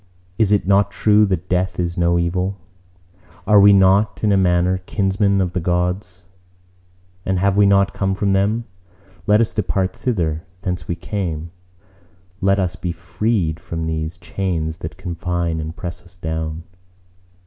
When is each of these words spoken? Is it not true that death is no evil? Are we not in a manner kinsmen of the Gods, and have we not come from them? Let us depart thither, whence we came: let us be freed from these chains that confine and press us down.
Is 0.39 0.51
it 0.51 0.65
not 0.65 0.89
true 0.89 1.25
that 1.27 1.47
death 1.47 1.79
is 1.79 1.95
no 1.95 2.17
evil? 2.17 2.57
Are 3.45 3.59
we 3.59 3.71
not 3.71 4.23
in 4.23 4.31
a 4.31 4.35
manner 4.35 4.79
kinsmen 4.87 5.39
of 5.39 5.51
the 5.53 5.59
Gods, 5.59 6.23
and 7.23 7.37
have 7.37 7.55
we 7.55 7.67
not 7.67 7.93
come 7.93 8.15
from 8.15 8.33
them? 8.33 8.65
Let 9.27 9.41
us 9.41 9.53
depart 9.53 9.95
thither, 9.95 10.43
whence 10.63 10.87
we 10.87 10.95
came: 10.95 11.51
let 12.41 12.57
us 12.57 12.75
be 12.75 12.91
freed 12.91 13.59
from 13.59 13.85
these 13.85 14.17
chains 14.17 14.77
that 14.77 14.97
confine 14.97 15.59
and 15.61 15.75
press 15.77 16.01
us 16.01 16.17
down. 16.17 16.63